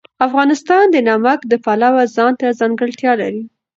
[0.27, 3.43] افغانستان د نمک د پلوه ځانته ځانګړتیا لري.